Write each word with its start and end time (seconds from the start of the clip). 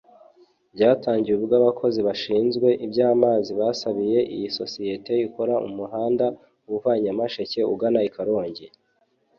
Byatangiye 0.75 1.33
ubwo 1.39 1.53
abakozi 1.61 1.99
bashinzwe 2.07 2.67
iby’amazi 2.85 3.51
basabiye 3.59 4.19
iyi 4.35 4.47
sosiyete 4.57 5.11
ikora 5.27 5.53
umuhanda 5.67 6.25
uva 6.73 6.91
Nyamasheke 7.03 7.59
ugana 7.73 8.01
i 8.07 8.09
Karongi 8.15 8.67